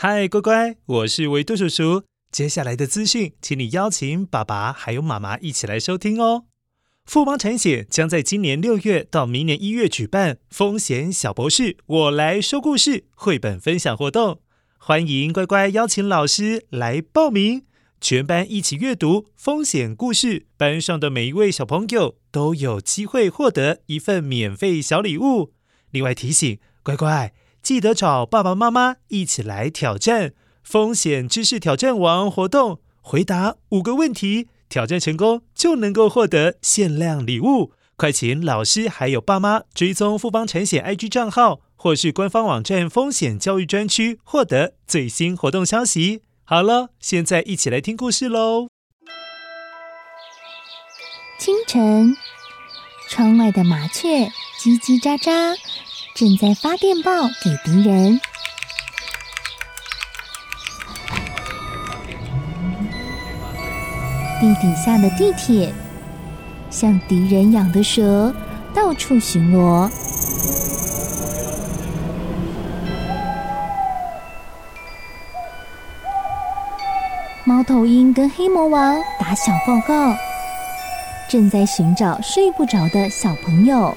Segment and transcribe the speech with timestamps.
[0.00, 2.04] 嗨，乖乖，我是维多叔叔。
[2.30, 6.44] 接下来的资讯，请你邀请爸爸还有妈妈一起来收听哦。
[7.04, 14.40] 富邦产险将在今年六月到明年一月举办“风险小博士，我来说故事”绘本分享活动，
[14.78, 17.64] 欢迎乖乖邀请老师来报名，
[18.00, 25.54] 全班一起阅读风险故事，班上的每一位小朋友都有机会获得一份免费小礼物。
[25.90, 27.32] 另外提醒乖乖。
[27.62, 30.32] 记得找爸爸妈妈一起来挑战
[30.62, 37.72] 风险知识挑战王活动，回答五个问题，挑战成功就能够获得限量礼物。
[37.96, 46.22] 快请老师还有爸妈追踪富邦产险 IG 账号，或是官方网站风险教育专区，获得最新活动消息。
[46.44, 48.68] 好了，现在一起来听故事喽。
[51.38, 52.16] 清晨，
[53.08, 54.26] 窗外的麻雀
[54.60, 55.56] 叽叽喳喳。
[56.18, 58.20] 正在发电报给敌人。
[64.40, 65.72] 地底下的地铁，
[66.70, 68.34] 像敌人养的蛇，
[68.74, 69.88] 到处巡逻。
[77.44, 80.16] 猫头鹰跟黑魔王打小报告，
[81.30, 83.96] 正在寻找睡不着的小朋友。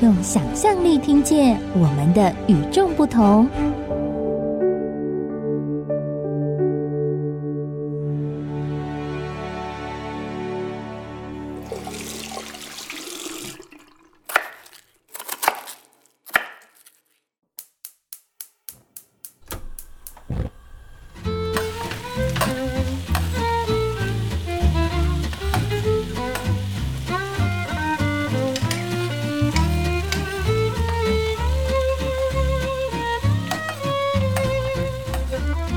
[0.00, 3.48] 用想象力听见我们的与众不同。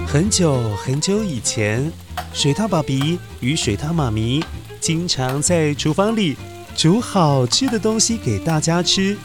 [0.09, 1.91] 很久很久以前，
[2.33, 4.41] 水獭爸比与水獭妈咪
[4.79, 6.37] 经常在厨房里
[6.77, 9.17] 煮好吃的东西给大家吃。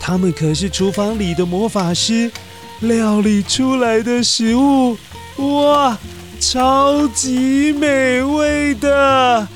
[0.00, 2.32] 他们可是厨房里的魔法师，
[2.80, 4.96] 料理出来的食物，
[5.36, 5.98] 哇，
[6.40, 9.46] 超级美味的！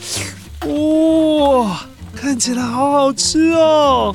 [0.66, 4.14] 哇，看起来好好吃哦！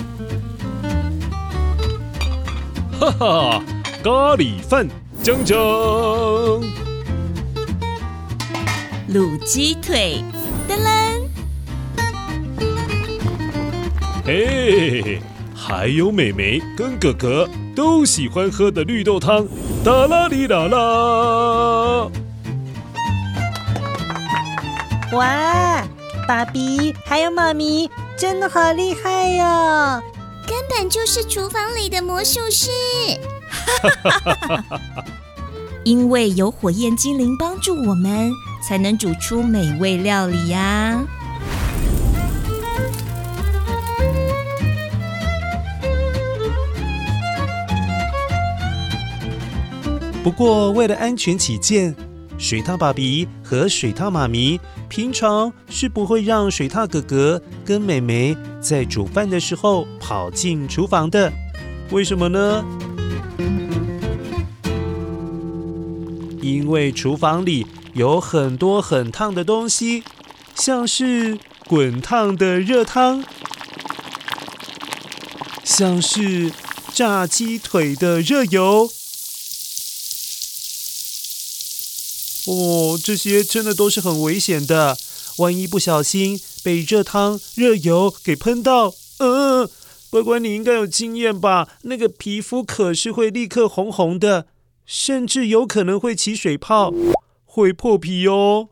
[3.00, 3.64] 哈哈，
[4.04, 4.88] 咖喱饭。
[5.26, 6.64] 锵锵，
[9.12, 10.24] 卤鸡腿，
[10.70, 10.94] 噔噔，
[14.24, 15.20] 嘿，
[15.56, 19.48] 还有妹妹跟哥哥都喜欢喝的绿豆汤，
[19.84, 22.08] 哒啦哩啦啦。
[25.14, 25.88] 哇，
[26.28, 30.04] 爸比还有妈咪真的好厉害哟，
[30.46, 32.70] 根本就是厨房里的魔术师。
[35.84, 38.32] 因为有火焰精灵帮助我们，
[38.68, 41.04] 才能煮出美味料理呀。
[50.24, 51.96] 不过，为了安全起见，
[52.40, 54.60] 水獭爸比和水獭妈咪
[54.90, 61.32] 平常是不会让水獭哥哥跟妹妹在煮饭的时候跑进厨房的。
[61.92, 62.66] 为什么呢？
[66.46, 70.04] 因为厨房里有很多很烫的东西，
[70.54, 73.24] 像是滚烫的热汤，
[75.64, 76.52] 像是
[76.94, 78.92] 炸鸡腿的热油。
[82.46, 84.96] 哦，这些真的都是很危险的，
[85.38, 89.68] 万一不小心被热汤、热油给喷到，嗯，
[90.12, 91.68] 乖乖，你应该有经验吧？
[91.82, 94.46] 那个皮肤可是会立刻红红的。
[94.86, 96.94] 甚至有可能会起水泡，
[97.46, 98.70] 会破皮哦。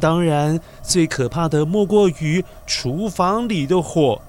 [0.00, 4.20] 当然，最可怕的莫过于厨房里的火。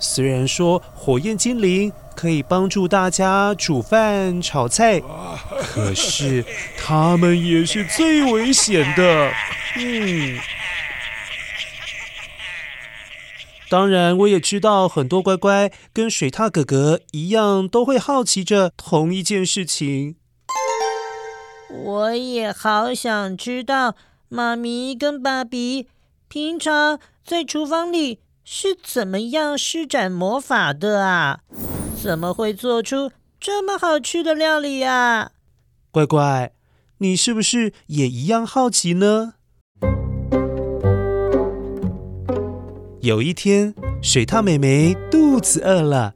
[0.00, 5.00] 虽然说火焰精灵可以帮助大家煮饭、炒菜，
[5.60, 6.44] 可是
[6.76, 9.32] 他们也是最危险的。
[9.76, 10.38] 嗯。
[13.70, 20.16] 当然，我也知道很多乖乖跟水獭哥哥一样，都会好奇着同一件事情。
[21.70, 23.94] 我也好想知道，
[24.30, 25.86] 妈咪跟爸比
[26.28, 31.40] 平常在厨房里是怎么样施展魔法的啊？
[31.94, 35.32] 怎么会做出这么好吃的料理呀？
[35.90, 36.52] 乖乖，
[36.98, 39.34] 你是不是也一样好奇呢？
[43.00, 43.72] 有一天，
[44.02, 46.14] 水獭妹妹肚子饿了，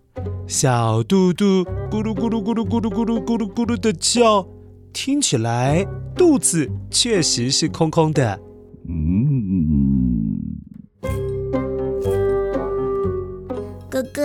[0.48, 4.48] 小肚肚咕噜咕噜咕噜咕噜咕噜咕噜咕噜的叫，
[4.92, 5.86] 听起来
[6.16, 8.40] 肚子确实是空空的。
[8.88, 10.58] 嗯，
[13.88, 14.24] 哥哥，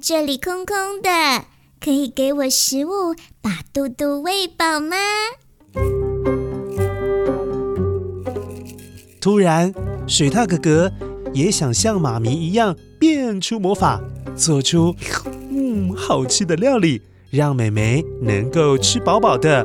[0.00, 1.46] 这里空空的，
[1.80, 4.96] 可以给我食物把肚肚喂饱吗？
[9.20, 9.74] 突然，
[10.06, 10.92] 水獭哥哥。
[11.36, 14.00] 也想像妈咪一样变出魔法，
[14.34, 14.96] 做出
[15.50, 19.62] 嗯好吃的料理，让妹妹能够吃饱饱的。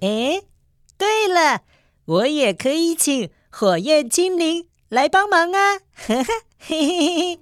[0.00, 0.42] 哎，
[0.98, 1.60] 对了，
[2.06, 5.78] 我也可以请火焰精灵来帮忙啊！
[5.94, 6.24] 呵呵
[6.58, 7.38] 嘿嘿嘿。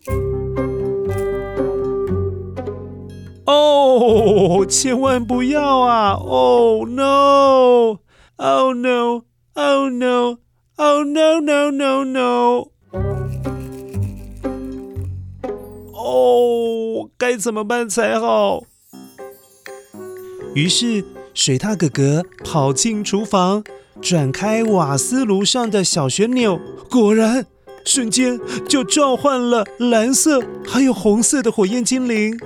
[3.47, 12.74] 哦，千万不要啊！Oh no！Oh no！Oh no！Oh no no no no！
[16.05, 18.65] 哦，该怎么办才好？
[20.55, 21.03] 于是
[21.33, 23.65] 水獭哥哥跑进厨房，
[24.03, 26.61] 转开瓦斯炉上的小旋钮，
[26.91, 27.47] 果然
[27.87, 32.39] 瞬间就召唤了蓝色还有红色的火焰精灵。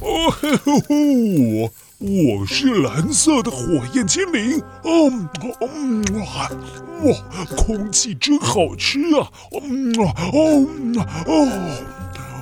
[0.00, 1.70] 哦嘿吼吼！
[2.04, 5.28] 我是蓝色的火焰精灵，嗯
[5.60, 6.50] 嗯哇
[7.04, 10.66] 哇，空气真好吃啊，嗯啊哦
[11.26, 11.48] 哦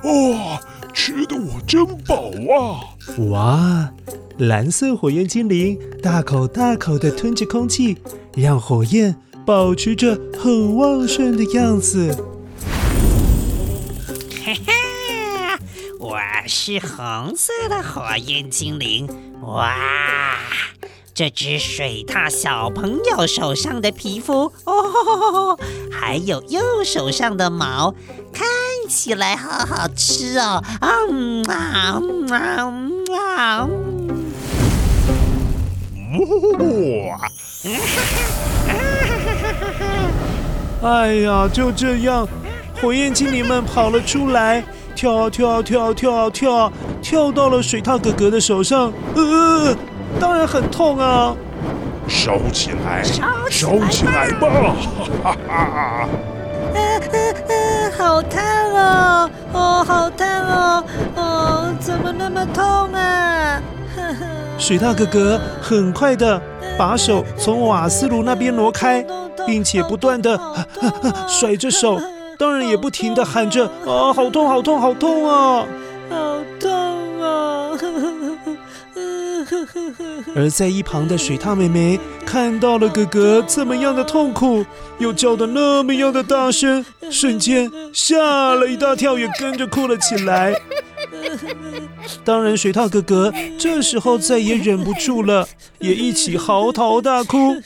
[0.02, 0.58] 哦，
[0.94, 2.80] 吃的我真饱啊！
[3.28, 3.92] 哇，
[4.38, 7.98] 蓝色火焰精灵大口大口的吞着空气，
[8.34, 9.14] 让火焰
[9.44, 12.16] 保持着很旺盛的样子。
[14.42, 14.72] 嘿嘿，
[15.98, 16.16] 我
[16.46, 19.06] 是红色的火焰精灵。
[19.42, 20.36] 哇，
[21.14, 25.58] 这只水獭小朋友手上的皮肤哦，
[25.90, 27.94] 还有右手上的毛，
[28.32, 28.46] 看
[28.88, 30.62] 起来好好吃哦！
[30.80, 33.66] 啊嗯啊嗯啊嗯啊！
[36.58, 37.20] 哇！
[40.82, 42.28] 哎呀，就这样，
[42.80, 44.64] 火焰精灵们跑了出来。
[44.94, 46.72] 跳啊跳啊跳啊跳啊跳啊，
[47.02, 49.74] 跳到了水獭哥哥的手上，呃，
[50.20, 51.34] 当然很痛啊！
[52.08, 53.02] 烧起来，
[53.50, 54.74] 烧起来吧！
[55.22, 55.54] 哈哈哈！
[55.54, 56.08] 啊啊啊！
[57.96, 58.42] 好烫
[58.74, 60.84] 哦，哦，好烫哦，
[61.16, 63.60] 哦，怎么那么痛啊？
[64.58, 66.40] 水獭哥哥很快的
[66.76, 69.04] 把手从瓦斯炉那边挪开，
[69.46, 70.38] 并且不断的
[71.28, 72.00] 甩着手。
[72.40, 75.66] 当然也不停地喊着：“啊，好痛，好痛，好痛啊！
[76.08, 77.76] 好痛啊！”
[80.34, 84.64] 而在一旁的水獭妹妹看到了哥哥这么样的痛苦，
[84.98, 90.54] 又叫的那么样的大声，瞬间吓了一大跳，也跟着哭了起来。
[92.24, 95.46] 当然，水獭哥哥这时候再也忍不住了，
[95.80, 97.56] 也一起嚎啕大哭，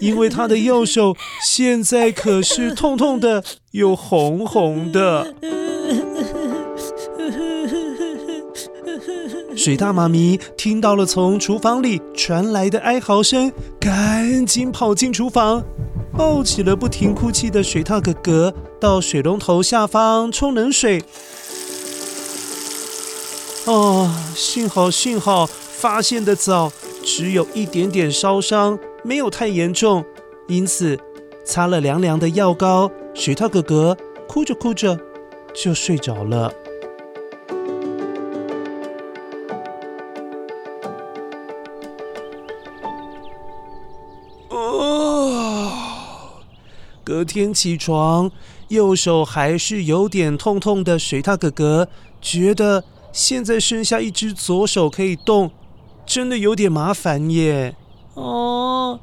[0.00, 3.42] 因为他的右手现在可是痛痛的，
[3.72, 5.34] 又红红的。
[9.54, 15.62] 水獭妈咪听到了从厨房里传来的哀嚎声，赶紧跑进厨房，
[16.16, 21.02] 抱起了不停哭泣的水獭哥哥，到水龙头下方冲冷水。
[23.64, 26.72] 哦，幸好幸好发现的早，
[27.04, 30.04] 只有一点点烧伤，没有太严重，
[30.48, 30.98] 因此
[31.44, 34.98] 擦了凉凉的药膏，水獭哥哥哭着哭着
[35.54, 36.52] 就睡着了。
[44.48, 45.70] 哦，
[47.04, 48.32] 隔天起床，
[48.66, 51.88] 右手还是有点痛痛的，水獭哥哥
[52.20, 52.82] 觉得。
[53.12, 55.50] 现在剩下一只左手可以动，
[56.06, 57.76] 真的有点麻烦耶。
[58.14, 58.98] 哦，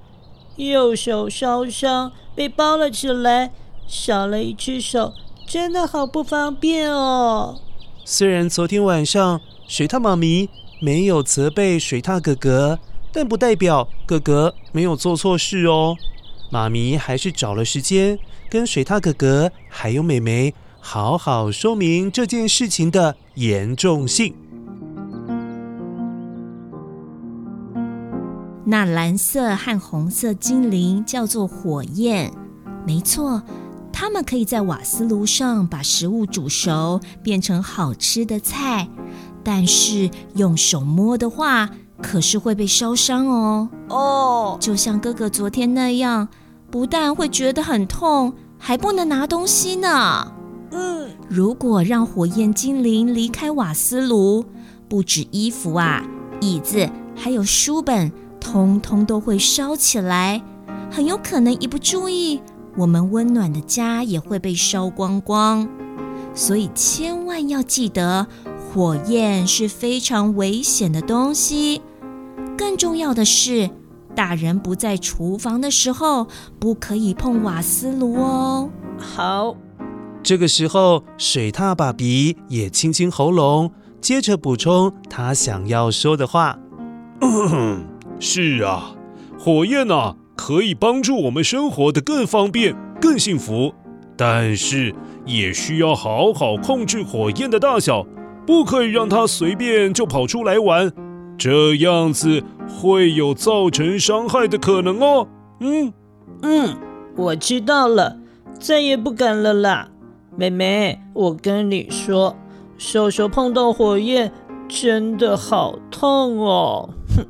[0.56, 3.52] 右手烧伤，被包了起来，
[3.88, 5.14] 少了一只手，
[5.48, 7.62] 真的好不方便哦。
[8.04, 10.50] 虽然昨天晚上水獭妈咪
[10.82, 12.80] 没有责备水獭哥哥，
[13.12, 15.96] 但不代表哥哥没有做错事哦。
[16.52, 18.18] 妈咪还是找了时间
[18.50, 24.36] 跟水獭哥哥还有妹妹好好说明这件事情的严重性。
[28.66, 32.34] 那蓝色和红色精灵叫做火焰，
[32.86, 33.42] 没错，
[33.94, 38.90] 它们可以在瓦斯炉上把食物煮熟，变成好吃的菜。
[39.42, 41.70] 但是用手摸的话，
[42.02, 43.70] 可是会被烧伤哦。
[43.88, 46.28] 哦，就像哥哥昨天那样，
[46.70, 50.34] 不但会觉得很痛，还不能拿东西呢。
[50.72, 54.46] 嗯，如果让火焰精灵离开瓦斯炉，
[54.88, 56.04] 不止衣服啊，
[56.42, 58.12] 椅子还有书本。
[58.42, 60.42] 通通都会烧起来，
[60.90, 62.42] 很有可能一不注意，
[62.78, 65.68] 我们温暖的家也会被烧光光。
[66.34, 68.26] 所以千万要记得，
[68.58, 71.82] 火焰是非常危险的东西。
[72.58, 73.70] 更重要的是，
[74.16, 78.70] 大人不在厨房的时候，不可以碰瓦斯炉哦。
[78.98, 79.56] 好，
[80.22, 83.72] 这个时候，水獭爸比也清清喉咙，
[84.02, 86.58] 接着补充他想要说的话。
[88.20, 88.96] 是啊，
[89.40, 93.74] 火焰啊，可以帮助我们生活的更方便、更幸福。
[94.18, 94.94] 但是
[95.26, 98.06] 也需要好好控制火焰的大小，
[98.46, 100.92] 不可以让它随便就跑出来玩，
[101.38, 105.28] 这样子会有造成伤害的可能哦。
[105.62, 105.94] 嗯
[106.42, 106.78] 嗯，
[107.16, 108.18] 我知道了，
[108.60, 109.90] 再也不敢了啦。
[110.40, 112.34] 妹妹，我跟你说，
[112.78, 114.32] 手手碰到火焰
[114.70, 116.90] 真的好痛哦。
[117.14, 117.28] 哼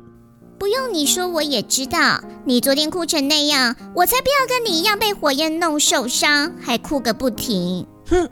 [0.56, 2.22] 不用你说，我也知道。
[2.44, 7.84] 你昨天哭成那样，我才不要跟你一样被火焰弄受伤，还哭个不停。
[8.06, 8.28] 哼！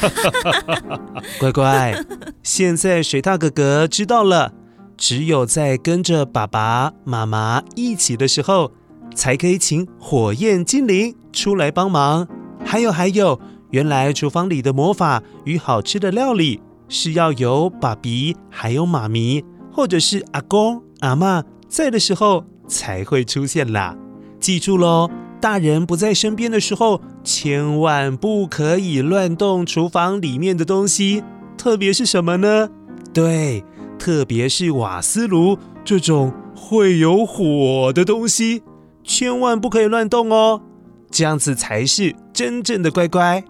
[1.38, 2.04] 乖乖，
[2.42, 4.52] 现在水獭哥哥知道了，
[4.96, 8.72] 只有在跟着爸爸妈妈一起的时候，
[9.14, 12.26] 才可以请火焰精灵出来帮忙。
[12.64, 21.44] 还有还有，原来厨房里的魔法与好吃的料理，是要有爸比还有妈咪，或者是阿公阿嬷。
[21.68, 23.94] 在的时候才会出现啦，
[24.40, 25.10] 记住喽！
[25.38, 31.22] 大人不在身边的时候，千万不可以乱动厨房里面的东西，
[31.58, 32.70] 特别是什么呢？
[33.12, 33.62] 对，
[33.98, 38.62] 特别是瓦斯炉这种会有火的东西，
[39.04, 40.62] 千万不可以乱动哦，
[41.10, 43.44] 这样子才是真正的乖乖。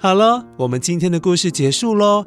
[0.00, 2.26] 好了，我们今天的故事结束喽。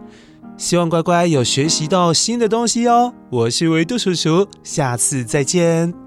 [0.58, 3.14] 希望乖乖有学习到新的东西哦！
[3.30, 6.07] 我是维度叔叔，下次再见。